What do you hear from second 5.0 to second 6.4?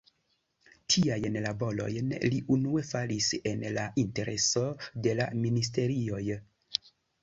de la ministerioj.